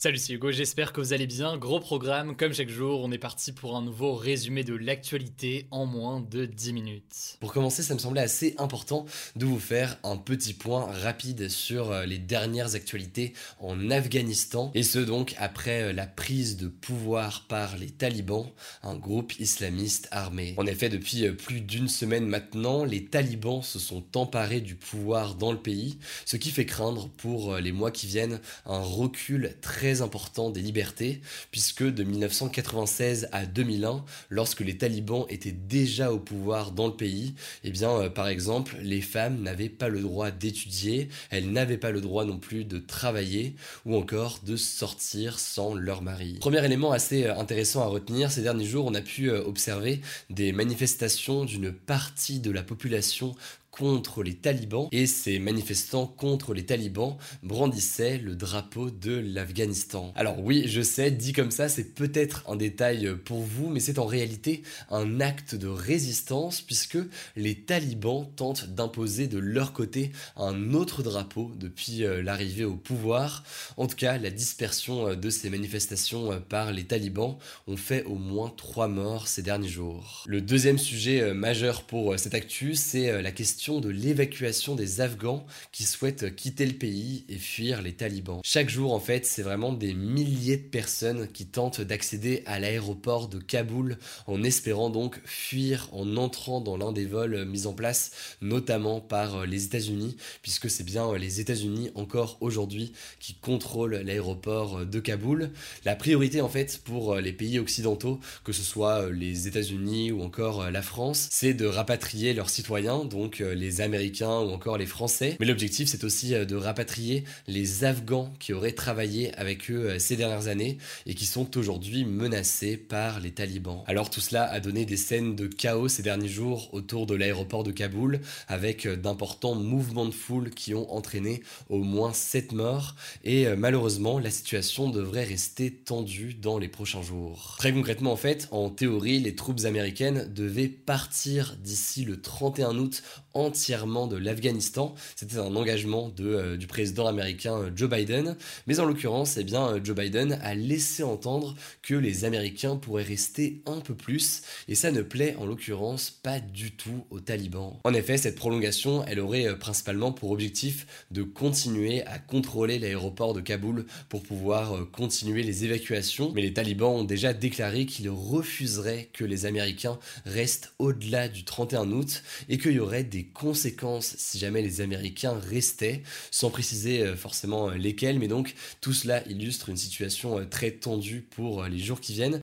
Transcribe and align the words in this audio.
Salut, 0.00 0.18
c'est 0.18 0.32
Hugo, 0.32 0.52
j'espère 0.52 0.92
que 0.92 1.00
vous 1.00 1.12
allez 1.12 1.26
bien. 1.26 1.56
Gros 1.56 1.80
programme, 1.80 2.36
comme 2.36 2.54
chaque 2.54 2.68
jour, 2.68 3.00
on 3.02 3.10
est 3.10 3.18
parti 3.18 3.50
pour 3.50 3.76
un 3.76 3.82
nouveau 3.82 4.14
résumé 4.14 4.62
de 4.62 4.76
l'actualité 4.76 5.66
en 5.72 5.86
moins 5.86 6.20
de 6.20 6.46
10 6.46 6.72
minutes. 6.72 7.36
Pour 7.40 7.52
commencer, 7.52 7.82
ça 7.82 7.94
me 7.94 7.98
semblait 7.98 8.20
assez 8.20 8.54
important 8.58 9.06
de 9.34 9.44
vous 9.44 9.58
faire 9.58 9.98
un 10.04 10.16
petit 10.16 10.54
point 10.54 10.86
rapide 11.02 11.48
sur 11.48 11.90
euh, 11.90 12.06
les 12.06 12.18
dernières 12.18 12.76
actualités 12.76 13.32
en 13.58 13.90
Afghanistan, 13.90 14.70
et 14.76 14.84
ce 14.84 15.00
donc 15.00 15.34
après 15.36 15.82
euh, 15.82 15.92
la 15.92 16.06
prise 16.06 16.56
de 16.56 16.68
pouvoir 16.68 17.46
par 17.48 17.76
les 17.76 17.90
talibans, 17.90 18.46
un 18.84 18.94
groupe 18.94 19.32
islamiste 19.40 20.06
armé. 20.12 20.54
En 20.58 20.66
effet, 20.66 20.90
depuis 20.90 21.26
euh, 21.26 21.32
plus 21.32 21.60
d'une 21.60 21.88
semaine 21.88 22.28
maintenant, 22.28 22.84
les 22.84 23.04
talibans 23.04 23.62
se 23.62 23.80
sont 23.80 24.04
emparés 24.16 24.60
du 24.60 24.76
pouvoir 24.76 25.34
dans 25.34 25.50
le 25.50 25.58
pays, 25.58 25.98
ce 26.24 26.36
qui 26.36 26.52
fait 26.52 26.66
craindre 26.66 27.08
pour 27.16 27.56
les 27.56 27.72
mois 27.72 27.90
qui 27.90 28.06
viennent 28.06 28.38
un 28.64 28.78
recul 28.78 29.56
très 29.60 29.87
important 30.02 30.50
des 30.50 30.60
libertés, 30.60 31.20
puisque 31.50 31.82
de 31.82 32.04
1996 32.04 33.28
à 33.32 33.46
2001, 33.46 34.04
lorsque 34.30 34.60
les 34.60 34.76
talibans 34.76 35.26
étaient 35.28 35.52
déjà 35.52 36.12
au 36.12 36.18
pouvoir 36.18 36.72
dans 36.72 36.86
le 36.86 36.94
pays, 36.94 37.34
eh 37.64 37.70
bien, 37.70 37.90
euh, 37.90 38.10
par 38.10 38.28
exemple, 38.28 38.76
les 38.80 39.00
femmes 39.00 39.42
n'avaient 39.42 39.68
pas 39.68 39.88
le 39.88 40.00
droit 40.00 40.30
d'étudier, 40.30 41.08
elles 41.30 41.50
n'avaient 41.50 41.78
pas 41.78 41.90
le 41.90 42.00
droit 42.00 42.24
non 42.24 42.38
plus 42.38 42.64
de 42.64 42.78
travailler, 42.78 43.54
ou 43.84 43.96
encore 43.96 44.40
de 44.44 44.56
sortir 44.56 45.38
sans 45.38 45.74
leur 45.74 46.02
mari. 46.02 46.36
Premier 46.40 46.64
élément 46.64 46.92
assez 46.92 47.24
euh, 47.24 47.36
intéressant 47.36 47.82
à 47.82 47.86
retenir, 47.86 48.30
ces 48.30 48.42
derniers 48.42 48.66
jours, 48.66 48.86
on 48.86 48.94
a 48.94 49.00
pu 49.00 49.30
euh, 49.30 49.42
observer 49.44 50.00
des 50.30 50.52
manifestations 50.52 51.44
d'une 51.44 51.72
partie 51.72 52.40
de 52.40 52.50
la 52.50 52.62
population 52.62 53.34
contre 53.78 54.24
les 54.24 54.34
talibans 54.34 54.88
et 54.90 55.06
ces 55.06 55.38
manifestants 55.38 56.06
contre 56.06 56.52
les 56.52 56.66
talibans 56.66 57.16
brandissaient 57.44 58.18
le 58.18 58.34
drapeau 58.34 58.90
de 58.90 59.12
l'Afghanistan. 59.12 60.12
Alors 60.16 60.40
oui, 60.42 60.64
je 60.66 60.82
sais, 60.82 61.12
dit 61.12 61.32
comme 61.32 61.52
ça, 61.52 61.68
c'est 61.68 61.94
peut-être 61.94 62.44
un 62.48 62.56
détail 62.56 63.14
pour 63.24 63.40
vous, 63.40 63.68
mais 63.68 63.78
c'est 63.78 64.00
en 64.00 64.06
réalité 64.06 64.62
un 64.90 65.20
acte 65.20 65.54
de 65.54 65.68
résistance 65.68 66.60
puisque 66.60 66.98
les 67.36 67.54
talibans 67.54 68.26
tentent 68.34 68.68
d'imposer 68.74 69.28
de 69.28 69.38
leur 69.38 69.72
côté 69.72 70.10
un 70.36 70.74
autre 70.74 71.02
drapeau 71.02 71.52
depuis 71.56 72.04
euh, 72.04 72.22
l'arrivée 72.22 72.64
au 72.64 72.74
pouvoir. 72.74 73.44
En 73.76 73.86
tout 73.86 73.96
cas, 73.96 74.18
la 74.18 74.30
dispersion 74.30 75.08
euh, 75.08 75.14
de 75.14 75.30
ces 75.30 75.50
manifestations 75.50 76.32
euh, 76.32 76.40
par 76.40 76.72
les 76.72 76.84
talibans 76.84 77.36
ont 77.66 77.76
fait 77.76 78.02
au 78.04 78.16
moins 78.16 78.52
trois 78.56 78.88
morts 78.88 79.28
ces 79.28 79.42
derniers 79.42 79.68
jours. 79.68 80.24
Le 80.26 80.40
deuxième 80.40 80.78
sujet 80.78 81.32
majeur 81.32 81.84
pour 81.84 82.18
cette 82.18 82.34
actu, 82.34 82.74
c'est 82.74 83.22
la 83.22 83.30
question 83.32 83.67
de 83.68 83.90
l'évacuation 83.90 84.74
des 84.74 85.02
Afghans 85.02 85.44
qui 85.72 85.84
souhaitent 85.84 86.34
quitter 86.34 86.64
le 86.64 86.72
pays 86.72 87.24
et 87.28 87.36
fuir 87.36 87.82
les 87.82 87.92
talibans. 87.92 88.40
Chaque 88.42 88.70
jour, 88.70 88.94
en 88.94 89.00
fait, 89.00 89.26
c'est 89.26 89.42
vraiment 89.42 89.72
des 89.72 89.92
milliers 89.92 90.56
de 90.56 90.68
personnes 90.68 91.28
qui 91.28 91.46
tentent 91.46 91.82
d'accéder 91.82 92.42
à 92.46 92.58
l'aéroport 92.58 93.28
de 93.28 93.38
Kaboul 93.38 93.98
en 94.26 94.42
espérant 94.42 94.88
donc 94.88 95.20
fuir 95.24 95.88
en 95.92 96.16
entrant 96.16 96.62
dans 96.62 96.78
l'un 96.78 96.92
des 96.92 97.04
vols 97.04 97.44
mis 97.44 97.66
en 97.66 97.74
place, 97.74 98.12
notamment 98.40 99.00
par 99.00 99.46
les 99.46 99.66
États-Unis, 99.66 100.16
puisque 100.40 100.70
c'est 100.70 100.84
bien 100.84 101.16
les 101.18 101.40
États-Unis 101.40 101.90
encore 101.94 102.38
aujourd'hui 102.40 102.92
qui 103.20 103.34
contrôlent 103.34 103.96
l'aéroport 103.96 104.86
de 104.86 105.00
Kaboul. 105.00 105.50
La 105.84 105.94
priorité, 105.94 106.40
en 106.40 106.48
fait, 106.48 106.80
pour 106.84 107.16
les 107.16 107.32
pays 107.32 107.58
occidentaux, 107.58 108.18
que 108.44 108.52
ce 108.52 108.62
soit 108.62 109.10
les 109.10 109.46
États-Unis 109.46 110.10
ou 110.12 110.22
encore 110.22 110.70
la 110.70 110.82
France, 110.82 111.28
c'est 111.30 111.54
de 111.54 111.66
rapatrier 111.66 112.32
leurs 112.32 112.50
citoyens, 112.50 113.04
donc 113.04 113.42
les 113.58 113.80
Américains 113.80 114.40
ou 114.40 114.50
encore 114.50 114.78
les 114.78 114.86
Français. 114.86 115.36
Mais 115.40 115.46
l'objectif, 115.46 115.88
c'est 115.88 116.04
aussi 116.04 116.34
euh, 116.34 116.44
de 116.44 116.56
rapatrier 116.56 117.24
les 117.46 117.84
Afghans 117.84 118.32
qui 118.38 118.52
auraient 118.52 118.72
travaillé 118.72 119.34
avec 119.34 119.70
eux 119.70 119.90
euh, 119.90 119.98
ces 119.98 120.16
dernières 120.16 120.48
années 120.48 120.78
et 121.06 121.14
qui 121.14 121.26
sont 121.26 121.56
aujourd'hui 121.58 122.04
menacés 122.04 122.76
par 122.76 123.20
les 123.20 123.32
talibans. 123.32 123.82
Alors 123.86 124.10
tout 124.10 124.20
cela 124.20 124.44
a 124.44 124.60
donné 124.60 124.84
des 124.84 124.96
scènes 124.96 125.36
de 125.36 125.46
chaos 125.46 125.88
ces 125.88 126.02
derniers 126.02 126.28
jours 126.28 126.72
autour 126.72 127.06
de 127.06 127.14
l'aéroport 127.14 127.64
de 127.64 127.72
Kaboul 127.72 128.20
avec 128.46 128.86
euh, 128.86 128.96
d'importants 128.96 129.54
mouvements 129.54 130.06
de 130.06 130.14
foule 130.14 130.50
qui 130.50 130.74
ont 130.74 130.92
entraîné 130.92 131.42
au 131.68 131.82
moins 131.82 132.12
7 132.12 132.52
morts 132.52 132.94
et 133.24 133.46
malheureusement 133.56 134.18
la 134.18 134.30
situation 134.30 134.90
devrait 134.90 135.24
rester 135.24 135.72
tendue 135.72 136.34
dans 136.34 136.58
les 136.58 136.68
prochains 136.68 137.02
jours. 137.02 137.56
Très 137.58 137.72
concrètement 137.72 138.12
en 138.12 138.16
fait, 138.16 138.48
en 138.50 138.70
théorie, 138.70 139.18
les 139.20 139.34
troupes 139.34 139.64
américaines 139.64 140.32
devaient 140.34 140.68
partir 140.68 141.56
d'ici 141.62 142.04
le 142.04 142.20
31 142.20 142.78
août 142.78 143.02
entièrement 143.38 144.06
de 144.08 144.16
l'Afghanistan. 144.16 144.94
C'était 145.14 145.38
un 145.38 145.54
engagement 145.54 146.12
euh, 146.20 146.56
du 146.56 146.66
président 146.66 147.06
américain 147.06 147.56
euh, 147.56 147.70
Joe 147.74 147.88
Biden. 147.88 148.36
Mais 148.66 148.80
en 148.80 148.84
l'occurrence, 148.84 149.36
eh 149.36 149.44
bien, 149.44 149.68
euh, 149.68 149.80
Joe 149.82 149.96
Biden 149.96 150.38
a 150.42 150.54
laissé 150.54 151.04
entendre 151.04 151.54
que 151.82 151.94
les 151.94 152.24
Américains 152.24 152.76
pourraient 152.76 153.04
rester 153.04 153.62
un 153.66 153.80
peu 153.80 153.94
plus. 153.94 154.42
Et 154.66 154.74
ça 154.74 154.90
ne 154.90 155.02
plaît 155.02 155.36
en 155.38 155.46
l'occurrence 155.46 156.10
pas 156.10 156.40
du 156.40 156.72
tout 156.72 157.04
aux 157.10 157.20
talibans. 157.20 157.76
En 157.84 157.94
effet, 157.94 158.16
cette 158.16 158.34
prolongation, 158.34 159.04
elle 159.06 159.20
aurait 159.20 159.56
principalement 159.58 160.10
pour 160.12 160.32
objectif 160.32 161.06
de 161.12 161.22
continuer 161.22 162.04
à 162.06 162.18
contrôler 162.18 162.78
l'aéroport 162.78 163.34
de 163.34 163.40
Kaboul 163.40 163.86
pour 164.08 164.22
pouvoir 164.22 164.90
continuer 164.90 165.44
les 165.44 165.64
évacuations. 165.64 166.32
Mais 166.34 166.42
les 166.42 166.52
talibans 166.52 166.90
ont 166.90 167.04
déjà 167.04 167.32
déclaré 167.32 167.86
qu'ils 167.86 168.10
refuseraient 168.10 169.08
que 169.12 169.24
les 169.24 169.46
Américains 169.46 169.98
restent 170.26 170.72
au-delà 170.78 171.28
du 171.28 171.44
31 171.44 171.92
août 171.92 172.22
et 172.48 172.58
qu'il 172.58 172.72
y 172.72 172.80
aurait 172.80 173.04
des 173.04 173.27
conséquences 173.32 174.14
si 174.18 174.38
jamais 174.38 174.62
les 174.62 174.80
Américains 174.80 175.38
restaient, 175.38 176.02
sans 176.30 176.50
préciser 176.50 177.02
euh, 177.02 177.16
forcément 177.16 177.70
euh, 177.70 177.74
lesquelles, 177.74 178.18
mais 178.18 178.28
donc 178.28 178.54
tout 178.80 178.92
cela 178.92 179.26
illustre 179.28 179.68
une 179.68 179.76
situation 179.76 180.38
euh, 180.38 180.44
très 180.44 180.70
tendue 180.70 181.22
pour 181.22 181.64
les 181.64 181.78
jours 181.78 182.00
qui 182.00 182.12
viennent. 182.12 182.40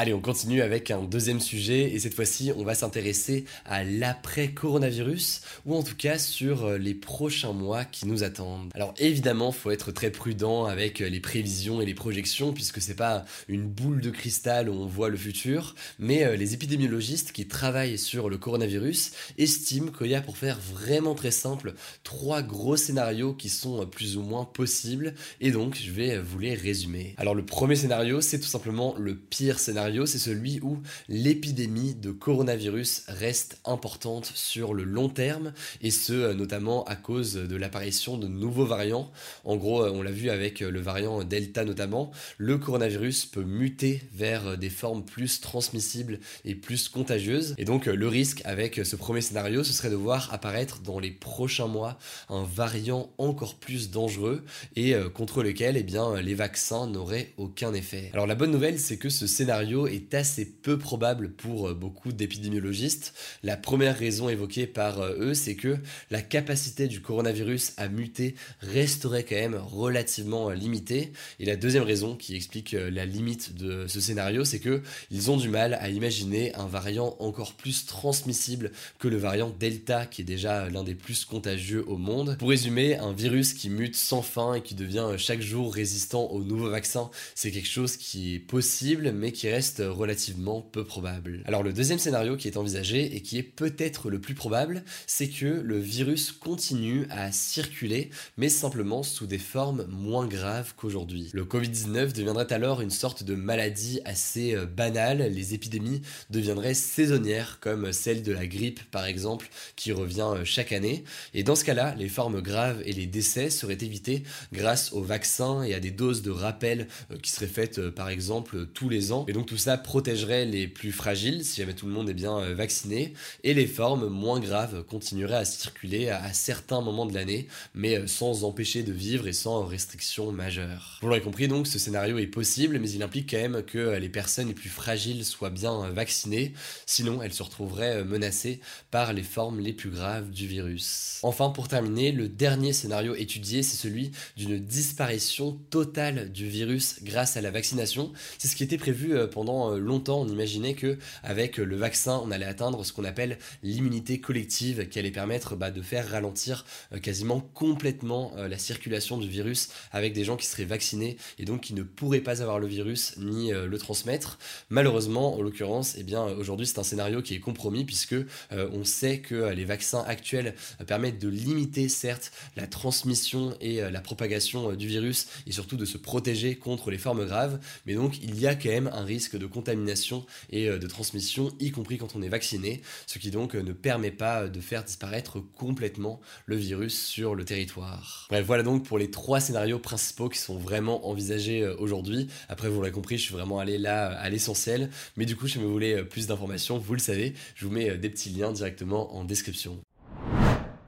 Allez, 0.00 0.14
on 0.14 0.20
continue 0.20 0.62
avec 0.62 0.92
un 0.92 1.02
deuxième 1.02 1.40
sujet 1.40 1.92
et 1.92 1.98
cette 1.98 2.14
fois-ci, 2.14 2.52
on 2.56 2.62
va 2.62 2.76
s'intéresser 2.76 3.46
à 3.64 3.82
l'après-coronavirus 3.82 5.40
ou 5.66 5.74
en 5.74 5.82
tout 5.82 5.96
cas 5.96 6.18
sur 6.18 6.66
euh, 6.66 6.78
les 6.78 6.94
prochains 6.94 7.52
mois 7.52 7.84
qui 7.84 8.06
nous 8.06 8.22
attendent. 8.22 8.70
Alors 8.76 8.94
évidemment, 8.98 9.50
faut 9.50 9.72
être 9.72 9.90
très 9.90 10.12
prudent 10.12 10.66
avec 10.66 11.00
euh, 11.00 11.08
les 11.08 11.18
prévisions 11.18 11.82
et 11.82 11.84
les 11.84 11.94
projections 11.94 12.52
puisque 12.52 12.80
c'est 12.80 12.94
pas 12.94 13.24
une 13.48 13.66
boule 13.66 14.00
de 14.00 14.10
cristal 14.10 14.68
où 14.68 14.72
on 14.72 14.86
voit 14.86 15.08
le 15.08 15.16
futur, 15.16 15.74
mais 15.98 16.22
euh, 16.22 16.36
les 16.36 16.54
épidémiologistes 16.54 17.32
qui 17.32 17.48
travaillent 17.48 17.98
sur 17.98 18.30
le 18.30 18.38
coronavirus 18.38 19.10
estiment 19.36 19.90
qu'il 19.90 20.06
y 20.06 20.14
a 20.14 20.20
pour 20.20 20.36
faire 20.36 20.60
vraiment 20.60 21.16
très 21.16 21.32
simple 21.32 21.74
trois 22.04 22.42
gros 22.42 22.76
scénarios 22.76 23.34
qui 23.34 23.48
sont 23.48 23.84
plus 23.84 24.16
ou 24.16 24.22
moins 24.22 24.44
possibles 24.44 25.14
et 25.40 25.50
donc 25.50 25.74
je 25.74 25.90
vais 25.90 26.20
vous 26.20 26.38
les 26.38 26.54
résumer. 26.54 27.16
Alors 27.16 27.34
le 27.34 27.44
premier 27.44 27.74
scénario, 27.74 28.20
c'est 28.20 28.38
tout 28.38 28.46
simplement 28.46 28.94
le 28.96 29.16
pire 29.16 29.58
scénario 29.58 29.87
c'est 30.06 30.18
celui 30.18 30.60
où 30.60 30.78
l'épidémie 31.08 31.94
de 31.94 32.10
coronavirus 32.10 33.04
reste 33.08 33.58
importante 33.64 34.30
sur 34.34 34.74
le 34.74 34.84
long 34.84 35.08
terme, 35.08 35.52
et 35.82 35.90
ce 35.90 36.12
euh, 36.12 36.34
notamment 36.34 36.84
à 36.84 36.96
cause 36.96 37.34
de 37.34 37.56
l'apparition 37.56 38.18
de 38.18 38.28
nouveaux 38.28 38.66
variants. 38.66 39.10
En 39.44 39.56
gros, 39.56 39.82
euh, 39.82 39.90
on 39.90 40.02
l'a 40.02 40.10
vu 40.10 40.30
avec 40.30 40.62
euh, 40.62 40.70
le 40.70 40.80
variant 40.80 41.24
Delta 41.24 41.64
notamment, 41.64 42.10
le 42.36 42.58
coronavirus 42.58 43.26
peut 43.26 43.44
muter 43.44 44.02
vers 44.12 44.58
des 44.58 44.70
formes 44.70 45.04
plus 45.04 45.40
transmissibles 45.40 46.20
et 46.44 46.54
plus 46.54 46.88
contagieuses. 46.88 47.54
Et 47.58 47.64
donc 47.64 47.86
le 47.86 48.08
risque 48.08 48.42
avec 48.44 48.80
ce 48.84 48.96
premier 48.96 49.20
scénario, 49.20 49.64
ce 49.64 49.72
serait 49.72 49.90
de 49.90 49.96
voir 49.96 50.32
apparaître 50.32 50.80
dans 50.80 50.98
les 50.98 51.10
prochains 51.10 51.66
mois 51.66 51.98
un 52.28 52.44
variant 52.44 53.10
encore 53.18 53.54
plus 53.54 53.90
dangereux 53.90 54.44
et 54.76 54.94
contre 55.14 55.42
lequel 55.42 55.76
eh 55.76 55.82
bien, 55.82 56.20
les 56.20 56.34
vaccins 56.34 56.86
n'auraient 56.86 57.32
aucun 57.36 57.72
effet. 57.74 58.10
Alors 58.12 58.26
la 58.26 58.34
bonne 58.34 58.50
nouvelle, 58.50 58.78
c'est 58.78 58.96
que 58.96 59.08
ce 59.08 59.26
scénario 59.26 59.77
est 59.86 60.14
assez 60.14 60.44
peu 60.44 60.78
probable 60.78 61.30
pour 61.32 61.68
euh, 61.68 61.74
beaucoup 61.74 62.12
d'épidémiologistes. 62.12 63.14
La 63.42 63.56
première 63.56 63.96
raison 63.96 64.28
évoquée 64.28 64.66
par 64.66 65.00
euh, 65.00 65.16
eux, 65.18 65.34
c'est 65.34 65.54
que 65.54 65.76
la 66.10 66.22
capacité 66.22 66.88
du 66.88 67.00
coronavirus 67.00 67.72
à 67.76 67.88
muter 67.88 68.34
resterait 68.60 69.24
quand 69.24 69.36
même 69.36 69.56
relativement 69.56 70.50
limitée. 70.50 71.12
Et 71.40 71.44
la 71.44 71.56
deuxième 71.56 71.84
raison 71.84 72.16
qui 72.16 72.34
explique 72.34 72.72
la 72.72 73.06
limite 73.06 73.54
de 73.54 73.86
ce 73.86 74.00
scénario, 74.00 74.44
c'est 74.44 74.58
que 74.58 74.82
ils 75.10 75.30
ont 75.30 75.36
du 75.36 75.48
mal 75.48 75.74
à 75.74 75.88
imaginer 75.90 76.54
un 76.54 76.66
variant 76.66 77.16
encore 77.18 77.54
plus 77.54 77.86
transmissible 77.86 78.72
que 78.98 79.08
le 79.08 79.16
variant 79.16 79.50
Delta, 79.50 80.06
qui 80.06 80.22
est 80.22 80.24
déjà 80.24 80.68
l'un 80.70 80.84
des 80.84 80.94
plus 80.94 81.24
contagieux 81.24 81.84
au 81.88 81.96
monde. 81.96 82.36
Pour 82.38 82.50
résumer, 82.50 82.96
un 82.96 83.12
virus 83.12 83.52
qui 83.52 83.70
mute 83.70 83.96
sans 83.96 84.22
fin 84.22 84.54
et 84.54 84.62
qui 84.62 84.74
devient 84.74 85.14
chaque 85.16 85.40
jour 85.40 85.74
résistant 85.74 86.26
aux 86.26 86.42
nouveaux 86.42 86.70
vaccins, 86.70 87.10
c'est 87.34 87.50
quelque 87.50 87.68
chose 87.68 87.96
qui 87.96 88.34
est 88.34 88.38
possible, 88.38 89.12
mais 89.12 89.32
qui 89.32 89.48
reste 89.48 89.67
relativement 89.80 90.60
peu 90.60 90.84
probable. 90.84 91.42
Alors 91.46 91.62
le 91.62 91.72
deuxième 91.72 91.98
scénario 91.98 92.36
qui 92.36 92.48
est 92.48 92.56
envisagé 92.56 93.16
et 93.16 93.22
qui 93.22 93.38
est 93.38 93.42
peut-être 93.42 94.10
le 94.10 94.20
plus 94.20 94.34
probable, 94.34 94.82
c'est 95.06 95.28
que 95.28 95.46
le 95.46 95.78
virus 95.78 96.32
continue 96.32 97.06
à 97.10 97.32
circuler, 97.32 98.10
mais 98.36 98.48
simplement 98.48 99.02
sous 99.02 99.26
des 99.26 99.38
formes 99.38 99.86
moins 99.88 100.26
graves 100.26 100.74
qu'aujourd'hui. 100.76 101.30
Le 101.32 101.44
Covid-19 101.44 102.12
deviendrait 102.12 102.52
alors 102.52 102.80
une 102.80 102.90
sorte 102.90 103.22
de 103.22 103.34
maladie 103.34 104.00
assez 104.04 104.54
euh, 104.54 104.66
banale, 104.66 105.30
les 105.32 105.54
épidémies 105.54 106.02
deviendraient 106.30 106.74
saisonnières, 106.74 107.58
comme 107.60 107.92
celle 107.92 108.22
de 108.22 108.32
la 108.32 108.46
grippe 108.46 108.80
par 108.90 109.06
exemple, 109.06 109.48
qui 109.76 109.92
revient 109.92 110.28
euh, 110.34 110.44
chaque 110.44 110.72
année, 110.72 111.04
et 111.34 111.42
dans 111.42 111.56
ce 111.56 111.64
cas-là, 111.64 111.94
les 111.96 112.08
formes 112.08 112.40
graves 112.40 112.82
et 112.84 112.92
les 112.92 113.06
décès 113.06 113.50
seraient 113.50 113.74
évités 113.74 114.22
grâce 114.52 114.92
aux 114.92 115.02
vaccins 115.02 115.62
et 115.62 115.74
à 115.74 115.80
des 115.80 115.90
doses 115.90 116.22
de 116.22 116.30
rappel 116.30 116.88
euh, 117.10 117.16
qui 117.18 117.30
seraient 117.30 117.46
faites 117.46 117.90
par 117.90 118.08
exemple 118.08 118.66
tous 118.66 118.88
les 118.88 119.12
ans, 119.12 119.24
et 119.28 119.32
donc 119.32 119.46
tout 119.46 119.57
ça 119.60 119.78
protégerait 119.78 120.44
les 120.44 120.68
plus 120.68 120.92
fragiles 120.92 121.44
si 121.44 121.60
jamais 121.60 121.74
tout 121.74 121.86
le 121.86 121.92
monde 121.92 122.08
est 122.08 122.14
bien 122.14 122.38
euh, 122.38 122.54
vacciné, 122.54 123.14
et 123.44 123.54
les 123.54 123.66
formes 123.66 124.08
moins 124.08 124.40
graves 124.40 124.84
continueraient 124.84 125.36
à 125.36 125.44
circuler 125.44 126.08
à, 126.08 126.32
certains 126.32 126.80
moments 126.80 127.06
de 127.06 127.14
l'année, 127.14 127.48
mais 127.74 127.98
euh, 127.98 128.06
sans 128.06 128.44
empêcher 128.44 128.82
de 128.82 128.92
vivre 128.92 129.26
et 129.26 129.32
sans 129.32 129.64
restrictions 129.64 130.32
majeures. 130.32 130.98
Vous 131.00 131.08
l'aurez 131.08 131.20
compris 131.20 131.48
donc, 131.48 131.66
ce 131.66 131.78
scénario 131.78 132.18
est 132.18 132.26
possible, 132.26 132.78
mais 132.78 132.90
il 132.90 133.02
implique 133.02 133.30
quand 133.30 133.38
même 133.38 133.62
que 133.62 133.78
euh, 133.78 133.98
les 133.98 134.08
personnes 134.08 134.48
les 134.48 134.54
plus 134.54 134.68
fragiles 134.68 135.24
soient 135.24 135.50
bien 135.50 135.90
vaccinées, 135.90 136.52
sinon 136.86 137.22
elles 137.22 137.32
se 137.32 137.42
retrouveraient 137.42 138.04
menacées 138.04 138.60
par 138.90 139.12
les 139.12 139.22
formes 139.22 139.60
les 139.60 139.72
plus 139.72 139.90
graves 139.90 140.30
du 140.30 140.46
virus. 140.46 141.20
Enfin, 141.22 141.50
pour 141.50 141.68
terminer, 141.68 142.12
le 142.12 142.28
dernier 142.28 142.72
scénario 142.72 143.14
étudié, 143.14 143.62
c'est 143.62 143.76
celui 143.76 144.12
d'une 144.36 144.58
disparition 144.58 145.58
totale 145.70 146.30
du 146.32 146.48
virus 146.48 146.96
grâce 147.02 147.36
à 147.36 147.40
la 147.40 147.50
vaccination. 147.50 148.12
C'est 148.38 148.48
ce 148.48 148.56
qui 148.56 148.64
était 148.64 148.78
prévu 148.78 149.16
pendant 149.38 149.70
longtemps. 149.76 150.22
On 150.22 150.28
imaginait 150.28 150.74
que 150.74 150.98
avec 151.22 151.58
le 151.58 151.76
vaccin, 151.76 152.20
on 152.24 152.32
allait 152.32 152.44
atteindre 152.44 152.84
ce 152.84 152.92
qu'on 152.92 153.04
appelle 153.04 153.38
l'immunité 153.62 154.18
collective, 154.20 154.88
qui 154.88 154.98
allait 154.98 155.12
permettre 155.12 155.54
bah, 155.54 155.70
de 155.70 155.80
faire 155.80 156.08
ralentir 156.10 156.64
euh, 156.92 156.98
quasiment 156.98 157.40
complètement 157.54 158.32
euh, 158.36 158.48
la 158.48 158.58
circulation 158.58 159.16
du 159.16 159.28
virus 159.28 159.68
avec 159.92 160.12
des 160.12 160.24
gens 160.24 160.36
qui 160.36 160.46
seraient 160.46 160.64
vaccinés 160.64 161.18
et 161.38 161.44
donc 161.44 161.60
qui 161.60 161.74
ne 161.74 161.84
pourraient 161.84 162.20
pas 162.20 162.42
avoir 162.42 162.58
le 162.58 162.66
virus 162.66 163.14
ni 163.18 163.52
euh, 163.52 163.68
le 163.68 163.78
transmettre. 163.78 164.40
Malheureusement, 164.70 165.36
en 165.36 165.40
l'occurrence, 165.40 165.94
eh 165.96 166.02
bien 166.02 166.24
aujourd'hui 166.24 166.66
c'est 166.66 166.80
un 166.80 166.82
scénario 166.82 167.22
qui 167.22 167.36
est 167.36 167.40
compromis 167.40 167.84
puisque 167.84 168.16
on 168.50 168.84
sait 168.84 169.20
que 169.20 169.52
les 169.52 169.64
vaccins 169.64 170.04
actuels 170.06 170.54
permettent 170.86 171.20
de 171.20 171.28
limiter 171.28 171.88
certes 171.88 172.32
la 172.56 172.66
transmission 172.66 173.54
et 173.60 173.80
la 173.80 174.00
propagation 174.00 174.72
du 174.72 174.86
virus 174.86 175.28
et 175.46 175.52
surtout 175.52 175.76
de 175.76 175.84
se 175.84 175.98
protéger 175.98 176.56
contre 176.56 176.90
les 176.90 176.98
formes 176.98 177.24
graves, 177.24 177.60
mais 177.86 177.94
donc 177.94 178.18
il 178.22 178.38
y 178.38 178.46
a 178.46 178.54
quand 178.54 178.68
même 178.68 178.90
un 178.92 179.04
risque 179.04 179.27
de 179.36 179.46
contamination 179.46 180.24
et 180.50 180.68
de 180.68 180.86
transmission, 180.86 181.50
y 181.60 181.70
compris 181.70 181.98
quand 181.98 182.16
on 182.16 182.22
est 182.22 182.28
vacciné, 182.28 182.82
ce 183.06 183.18
qui 183.18 183.30
donc 183.30 183.54
ne 183.54 183.72
permet 183.72 184.10
pas 184.10 184.48
de 184.48 184.60
faire 184.60 184.84
disparaître 184.84 185.40
complètement 185.56 186.20
le 186.46 186.56
virus 186.56 187.06
sur 187.06 187.34
le 187.34 187.44
territoire. 187.44 188.28
Voilà 188.44 188.62
donc 188.62 188.84
pour 188.84 188.98
les 188.98 189.10
trois 189.10 189.40
scénarios 189.40 189.78
principaux 189.78 190.28
qui 190.28 190.38
sont 190.38 190.58
vraiment 190.58 191.08
envisagés 191.08 191.62
euh, 191.62 191.76
aujourd'hui. 191.78 192.28
Après, 192.48 192.68
vous 192.68 192.80
l'avez 192.80 192.92
compris, 192.92 193.18
je 193.18 193.24
suis 193.24 193.34
vraiment 193.34 193.58
allé 193.58 193.78
là 193.78 194.08
à 194.18 194.28
l'essentiel, 194.30 194.90
mais 195.16 195.26
du 195.26 195.36
coup, 195.36 195.48
si 195.48 195.58
vous 195.58 195.70
voulez 195.70 195.94
euh, 195.94 196.04
plus 196.04 196.26
d'informations, 196.26 196.78
vous 196.78 196.94
le 196.94 197.00
savez, 197.00 197.34
je 197.54 197.66
vous 197.66 197.72
mets 197.72 197.90
euh, 197.90 197.96
des 197.96 198.10
petits 198.10 198.30
liens 198.30 198.52
directement 198.52 199.14
en 199.14 199.24
description. 199.24 199.78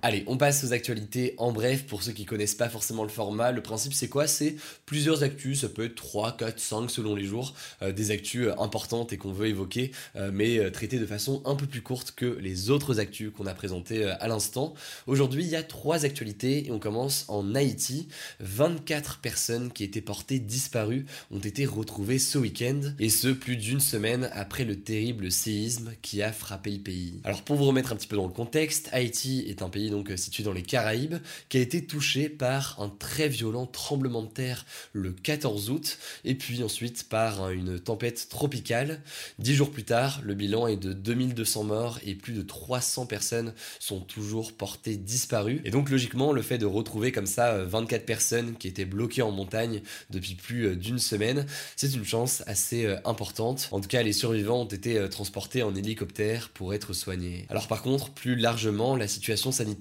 Allez, 0.02 0.24
on 0.26 0.38
passe 0.38 0.64
aux 0.64 0.72
actualités 0.72 1.34
en 1.36 1.52
bref 1.52 1.84
pour 1.84 2.02
ceux 2.02 2.12
qui 2.12 2.24
connaissent 2.24 2.54
pas 2.54 2.70
forcément 2.70 3.02
le 3.02 3.10
format. 3.10 3.52
Le 3.52 3.60
principe 3.60 3.92
c'est 3.92 4.08
quoi? 4.08 4.26
C'est 4.26 4.56
plusieurs 4.86 5.22
actus, 5.22 5.60
ça 5.60 5.68
peut 5.68 5.84
être 5.84 5.94
3, 5.94 6.38
4, 6.38 6.58
5 6.58 6.90
selon 6.90 7.14
les 7.14 7.24
jours, 7.24 7.54
euh, 7.82 7.92
des 7.92 8.10
actus 8.10 8.46
euh, 8.46 8.54
importantes 8.58 9.12
et 9.12 9.18
qu'on 9.18 9.32
veut 9.32 9.48
évoquer, 9.48 9.90
euh, 10.16 10.30
mais 10.32 10.70
traitées 10.70 10.98
de 10.98 11.04
façon 11.04 11.42
un 11.44 11.54
peu 11.54 11.66
plus 11.66 11.82
courte 11.82 12.12
que 12.12 12.38
les 12.40 12.70
autres 12.70 12.98
actus 12.98 13.30
qu'on 13.30 13.44
a 13.44 13.52
présentées 13.52 14.06
à 14.06 14.26
l'instant. 14.26 14.72
Aujourd'hui, 15.06 15.44
il 15.44 15.50
y 15.50 15.56
a 15.56 15.62
trois 15.62 16.06
actualités 16.06 16.66
et 16.66 16.70
on 16.70 16.78
commence 16.78 17.26
en 17.28 17.54
Haïti. 17.54 18.08
24 18.40 19.18
personnes 19.18 19.70
qui 19.70 19.84
étaient 19.84 20.00
portées 20.00 20.38
disparues 20.38 21.04
ont 21.30 21.40
été 21.40 21.66
retrouvées 21.66 22.18
ce 22.18 22.38
week-end 22.38 22.80
et 22.98 23.10
ce 23.10 23.28
plus 23.28 23.56
d'une 23.56 23.80
semaine 23.80 24.30
après 24.32 24.64
le 24.64 24.80
terrible 24.80 25.30
séisme 25.30 25.92
qui 26.00 26.22
a 26.22 26.32
frappé 26.32 26.70
le 26.70 26.78
pays. 26.78 27.20
Alors 27.24 27.42
pour 27.42 27.56
vous 27.56 27.66
remettre 27.66 27.92
un 27.92 27.96
petit 27.96 28.08
peu 28.08 28.16
dans 28.16 28.26
le 28.26 28.32
contexte, 28.32 28.88
Haïti 28.92 29.44
est 29.46 29.60
un 29.60 29.68
pays 29.68 29.89
donc 29.90 30.10
euh, 30.10 30.16
situé 30.16 30.42
dans 30.42 30.52
les 30.52 30.62
Caraïbes, 30.62 31.16
qui 31.48 31.58
a 31.58 31.60
été 31.60 31.84
touché 31.84 32.28
par 32.28 32.80
un 32.80 32.88
très 32.88 33.28
violent 33.28 33.66
tremblement 33.66 34.22
de 34.22 34.28
terre 34.28 34.64
le 34.92 35.12
14 35.12 35.70
août, 35.70 35.98
et 36.24 36.34
puis 36.34 36.62
ensuite 36.62 37.08
par 37.08 37.50
une 37.50 37.78
tempête 37.78 38.28
tropicale. 38.28 39.00
Dix 39.38 39.54
jours 39.54 39.70
plus 39.70 39.84
tard, 39.84 40.20
le 40.24 40.34
bilan 40.34 40.66
est 40.66 40.76
de 40.76 40.92
2200 40.92 41.64
morts 41.64 41.98
et 42.04 42.14
plus 42.14 42.32
de 42.32 42.42
300 42.42 43.06
personnes 43.06 43.52
sont 43.78 44.00
toujours 44.00 44.52
portées 44.52 44.96
disparues. 44.96 45.60
Et 45.64 45.70
donc 45.70 45.90
logiquement, 45.90 46.32
le 46.32 46.42
fait 46.42 46.58
de 46.58 46.66
retrouver 46.66 47.12
comme 47.12 47.26
ça 47.26 47.64
24 47.64 48.02
euh, 48.02 48.04
personnes 48.04 48.56
qui 48.56 48.68
étaient 48.68 48.84
bloquées 48.84 49.22
en 49.22 49.30
montagne 49.30 49.82
depuis 50.10 50.34
plus 50.34 50.66
euh, 50.66 50.76
d'une 50.76 50.98
semaine, 50.98 51.46
c'est 51.76 51.94
une 51.94 52.04
chance 52.04 52.42
assez 52.46 52.86
importante. 53.04 53.68
En 53.72 53.80
tout 53.80 53.88
cas, 53.88 54.02
les 54.02 54.12
survivants 54.12 54.62
ont 54.62 54.68
été 54.68 55.08
transportés 55.08 55.62
en 55.62 55.74
hélicoptère 55.74 56.48
pour 56.50 56.74
être 56.74 56.92
soignés. 56.92 57.46
Alors 57.48 57.68
par 57.68 57.82
contre, 57.82 58.10
plus 58.10 58.36
largement, 58.36 58.96
la 58.96 59.08
situation 59.08 59.52
sanitaire 59.52 59.79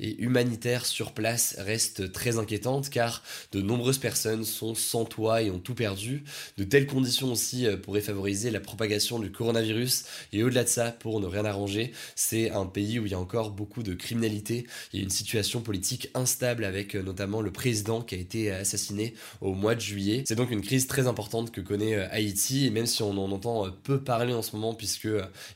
et 0.00 0.16
humanitaire 0.20 0.86
sur 0.86 1.12
place 1.12 1.56
reste 1.58 2.12
très 2.12 2.38
inquiétante 2.38 2.90
car 2.90 3.22
de 3.52 3.60
nombreuses 3.60 3.98
personnes 3.98 4.44
sont 4.44 4.74
sans 4.74 5.04
toit 5.04 5.42
et 5.42 5.50
ont 5.50 5.58
tout 5.58 5.74
perdu. 5.74 6.24
De 6.56 6.64
telles 6.64 6.86
conditions 6.86 7.32
aussi 7.32 7.66
euh, 7.66 7.76
pourraient 7.76 8.00
favoriser 8.00 8.50
la 8.50 8.60
propagation 8.60 9.18
du 9.18 9.30
coronavirus 9.30 10.04
et 10.32 10.42
au-delà 10.42 10.64
de 10.64 10.68
ça, 10.68 10.90
pour 10.90 11.20
ne 11.20 11.26
rien 11.26 11.44
arranger, 11.44 11.92
c'est 12.14 12.50
un 12.50 12.66
pays 12.66 12.98
où 12.98 13.06
il 13.06 13.12
y 13.12 13.14
a 13.14 13.18
encore 13.18 13.50
beaucoup 13.50 13.82
de 13.82 13.94
criminalité. 13.94 14.66
A 14.94 14.98
une 14.98 15.10
situation 15.10 15.60
politique 15.60 16.10
instable 16.14 16.64
avec 16.64 16.94
euh, 16.94 17.02
notamment 17.02 17.40
le 17.40 17.52
président 17.52 18.02
qui 18.02 18.14
a 18.14 18.18
été 18.18 18.50
assassiné 18.50 19.14
au 19.40 19.54
mois 19.54 19.74
de 19.74 19.80
juillet. 19.80 20.24
C'est 20.26 20.36
donc 20.36 20.50
une 20.50 20.62
crise 20.62 20.86
très 20.86 21.06
importante 21.06 21.52
que 21.52 21.60
connaît 21.60 21.94
euh, 21.94 22.08
Haïti 22.10 22.66
et 22.66 22.70
même 22.70 22.86
si 22.86 23.02
on 23.02 23.10
en 23.10 23.30
entend 23.30 23.70
peu 23.82 24.02
parler 24.02 24.32
en 24.32 24.42
ce 24.42 24.54
moment 24.56 24.74
puisque 24.74 25.08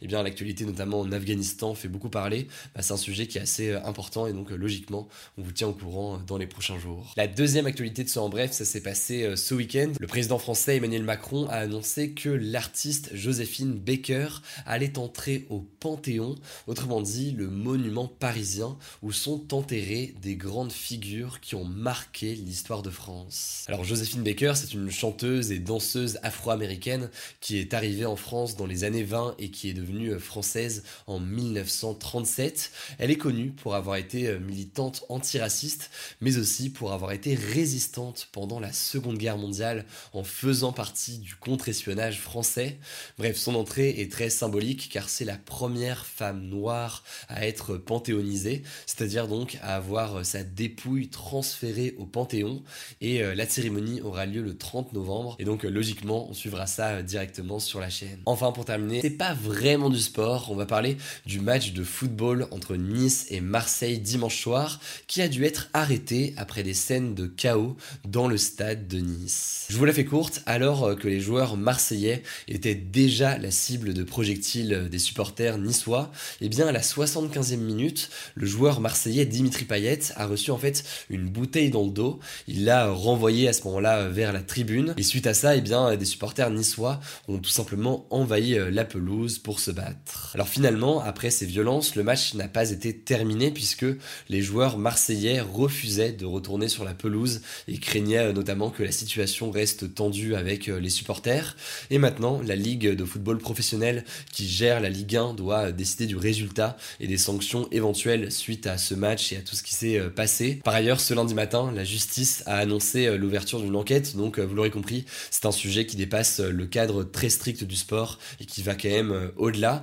eh 0.02 0.06
l'actualité 0.06 0.64
notamment 0.64 1.00
en 1.00 1.12
Afghanistan 1.12 1.75
fait 1.75 1.88
beaucoup 1.88 2.11
parler, 2.11 2.47
bah, 2.75 2.82
c'est 2.82 2.92
un 2.92 2.99
sujet 2.99 3.26
qui 3.26 3.38
est 3.38 3.42
assez 3.42 3.73
important 3.84 4.26
et 4.26 4.32
donc 4.32 4.52
euh, 4.52 4.56
logiquement 4.56 5.08
on 5.38 5.42
vous 5.42 5.52
tient 5.52 5.68
au 5.68 5.72
courant 5.72 6.14
euh, 6.14 6.18
dans 6.26 6.38
les 6.38 6.46
prochains 6.46 6.78
jours. 6.78 7.12
La 7.16 7.26
deuxième 7.26 7.66
actualité 7.66 8.04
de 8.04 8.08
ce 8.08 8.18
en 8.18 8.28
bref, 8.28 8.52
ça 8.52 8.64
s'est 8.64 8.82
passé 8.82 9.22
euh, 9.22 9.37
ce 9.37 9.54
week-end. 9.54 9.92
Le 9.99 10.06
président 10.06 10.38
français 10.38 10.76
Emmanuel 10.76 11.02
Macron 11.02 11.46
a 11.49 11.56
annoncé 11.56 12.12
que 12.12 12.28
l'artiste 12.28 13.10
Joséphine 13.14 13.72
Baker 13.72 14.28
allait 14.66 14.99
entrer 14.99 15.46
au 15.50 15.60
Panthéon, 15.60 16.37
autrement 16.66 17.00
dit 17.00 17.32
le 17.32 17.49
monument 17.49 18.06
parisien 18.06 18.76
où 19.02 19.12
sont 19.12 19.54
enterrées 19.54 20.14
des 20.22 20.37
grandes 20.37 20.72
figures 20.72 21.40
qui 21.40 21.54
ont 21.54 21.64
marqué 21.64 22.34
l'histoire 22.34 22.82
de 22.82 22.90
France. 22.90 23.64
Alors 23.68 23.84
Joséphine 23.84 24.22
Baker, 24.22 24.52
c'est 24.56 24.75
une 24.75 24.90
chanteuse 24.90 25.52
et 25.52 25.58
danseuse 25.58 26.18
afro-américaine 26.22 27.10
qui 27.40 27.58
est 27.58 27.75
arrivée 27.75 28.06
en 28.06 28.16
France 28.16 28.56
dans 28.56 28.66
les 28.66 28.84
années 28.84 29.04
20 29.04 29.37
et 29.38 29.50
qui 29.50 29.70
est 29.70 29.75
devenue 29.75 30.18
française 30.18 30.84
en 31.06 31.20
1937. 31.20 32.72
Elle 32.99 33.10
est 33.10 33.16
connue 33.16 33.50
pour 33.50 33.70
avoir 33.75 33.97
été 33.97 34.29
euh, 34.29 34.39
militante 34.39 35.05
antiraciste, 35.09 35.91
mais 36.21 36.39
aussi 36.39 36.71
pour 36.71 36.93
avoir 36.93 37.12
été 37.12 37.35
résistante 37.35 38.29
pendant 38.33 38.61
la 38.61 38.73
Seconde 38.73 39.19
Guerre 39.19 39.39
mondiale 39.39 39.85
en 40.12 40.25
faisant 40.25 40.73
partie 40.73 41.19
du 41.19 41.35
contre-espionnage 41.37 42.21
français. 42.21 42.79
Bref, 43.19 43.37
son 43.37 43.55
entrée 43.55 44.00
est 44.00 44.11
très 44.11 44.31
symbolique 44.31 44.89
car 44.93 45.09
c'est 45.09 45.25
la 45.25 45.37
première 45.37 46.07
femme 46.07 46.43
noire 46.43 47.05
à 47.29 47.47
être 47.47 47.77
panthéonisée, 47.77 48.62
c'est-à-dire 48.87 49.29
donc 49.29 49.59
à 49.62 49.77
avoir 49.77 50.19
euh, 50.19 50.25
sa 50.25 50.43
dépouille 50.43 51.09
transférée 51.09 51.95
au 51.99 52.07
Panthéon 52.07 52.62
et 53.00 53.23
euh, 53.23 53.35
la 53.35 53.47
cérémonie 53.47 54.00
aura 54.00 54.27
lieu 54.27 54.43
le 54.43 54.57
30 54.57 54.93
novembre 54.93 55.37
et 55.39 55.45
donc 55.45 55.62
logiquement 55.65 56.29
on 56.29 56.35
suivra 56.35 56.67
ça 56.67 57.03
directement 57.03 57.59
sur 57.59 57.81
la 57.81 57.91
chaîne. 57.91 58.21
Enfin 58.27 58.53
pour 58.53 58.65
terminer, 58.65 59.00
c'est 59.00 59.11
pas 59.11 59.35
vraiment 59.35 59.91
du 59.91 60.00
sport, 60.00 60.50
on 60.50 60.57
va 60.57 60.67
parler 60.67 60.97
du 61.27 61.41
match 61.41 61.73
de 61.73 61.85
football 61.85 62.49
entre 62.50 62.77
Nice 62.77 63.27
et 63.31 63.41
Marseille 63.41 63.60
Marseille 63.61 63.99
dimanche 63.99 64.40
soir 64.40 64.81
qui 65.07 65.21
a 65.21 65.29
dû 65.29 65.45
être 65.45 65.69
arrêté 65.75 66.33
après 66.38 66.62
des 66.62 66.73
scènes 66.73 67.14
de 67.14 67.26
chaos 67.26 67.76
dans 68.07 68.26
le 68.26 68.38
stade 68.38 68.88
de 68.88 69.00
Nice. 69.00 69.67
Je 69.69 69.76
vous 69.76 69.85
la 69.85 69.93
fais 69.93 70.07
courte, 70.07 70.43
alors 70.47 70.97
que 70.97 71.09
les 71.09 71.21
joueurs 71.21 71.59
marseillais 71.59 72.23
étaient 72.49 72.75
déjà 72.75 73.37
la 73.37 73.50
cible 73.50 73.93
de 73.93 74.02
projectiles 74.02 74.88
des 74.90 74.99
supporters 74.99 75.59
niçois, 75.59 76.11
et 76.40 76.47
eh 76.47 76.49
bien 76.49 76.69
à 76.69 76.73
la 76.73 76.81
75e 76.81 77.59
minute, 77.59 78.09
le 78.35 78.47
joueur 78.47 78.81
marseillais 78.81 79.26
Dimitri 79.26 79.67
Payet 79.67 80.00
a 80.17 80.26
reçu 80.26 80.50
en 80.52 80.57
fait 80.57 80.83
une 81.11 81.29
bouteille 81.29 81.69
dans 81.69 81.85
le 81.85 81.90
dos. 81.90 82.19
Il 82.49 82.64
l'a 82.64 82.90
renvoyé 82.90 83.47
à 83.47 83.52
ce 83.52 83.64
moment-là 83.64 84.09
vers 84.09 84.33
la 84.33 84.40
tribune 84.40 84.95
et 84.97 85.02
suite 85.02 85.26
à 85.26 85.35
ça, 85.35 85.55
et 85.55 85.59
eh 85.59 85.61
bien 85.61 85.95
des 85.97 86.07
supporters 86.07 86.49
niçois 86.49 86.99
ont 87.29 87.37
tout 87.37 87.50
simplement 87.50 88.07
envahi 88.09 88.57
la 88.71 88.87
pelouse 88.87 89.38
pour 89.38 89.61
se 89.61 89.71
battre. 89.71 90.31
Alors 90.33 90.49
finalement, 90.49 91.00
après 91.00 91.29
ces 91.29 91.45
violences, 91.45 91.95
le 91.95 92.05
match 92.05 92.33
n'a 92.33 92.49
pas 92.49 92.71
été 92.71 92.97
terminé 92.97 93.50
puisque 93.50 93.87
les 94.28 94.42
joueurs 94.42 94.78
marseillais 94.78 95.40
refusaient 95.40 96.12
de 96.12 96.26
retourner 96.26 96.69
sur 96.69 96.85
la 96.85 96.95
pelouse 96.95 97.42
et 97.69 97.78
craignaient 97.78 98.33
notamment 98.33 98.71
que 98.71 98.83
la 98.83 98.92
situation 98.92 99.50
reste 99.50 99.95
tendue 99.95 100.35
avec 100.35 100.66
les 100.66 100.90
supporters. 100.90 101.57
Et 101.90 101.99
maintenant, 101.99 102.40
la 102.45 102.57
Ligue 102.57 102.95
de 102.95 103.04
football 103.04 103.38
professionnel 103.38 104.04
qui 104.33 104.49
gère 104.49 104.80
la 104.80 104.88
Ligue 104.88 105.16
1 105.16 105.35
doit 105.35 105.73
décider 105.73 106.07
du 106.07 106.16
résultat 106.16 106.76
et 107.00 107.07
des 107.07 107.19
sanctions 107.19 107.69
éventuelles 107.71 108.30
suite 108.30 108.66
à 108.66 108.78
ce 108.78 108.95
match 108.95 109.33
et 109.33 109.37
à 109.37 109.40
tout 109.40 109.54
ce 109.54 109.62
qui 109.62 109.75
s'est 109.75 109.99
euh, 109.99 110.11
passé. 110.11 110.61
Par 110.64 110.75
ailleurs, 110.75 111.00
ce 111.00 111.14
lundi 111.14 111.35
matin, 111.35 111.73
la 111.75 111.85
justice 111.85 112.42
a 112.47 112.57
annoncé 112.57 113.07
euh, 113.07 113.16
l'ouverture 113.16 113.61
d'une 113.61 113.76
enquête, 113.76 114.16
donc 114.16 114.38
euh, 114.38 114.45
vous 114.45 114.54
l'aurez 114.54 114.71
compris, 114.71 115.04
c'est 115.30 115.47
un 115.47 115.52
sujet 115.52 115.87
qui 115.87 115.97
dépasse 115.97 116.40
le 116.40 116.66
cadre 116.66 117.04
très 117.04 117.28
strict 117.28 117.64
du 117.64 117.76
sport 117.76 118.19
et 118.40 118.45
qui 118.45 118.62
va 118.62 118.75
quand 118.75 118.88
même 118.88 119.30
au-delà. 119.37 119.83